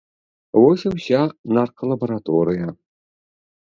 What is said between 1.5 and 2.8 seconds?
наркалабараторыя.